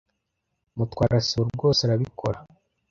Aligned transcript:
Mutwara 0.77 1.17
sibo 1.27 1.43
rwose 1.55 1.79
arabikora. 1.83 2.39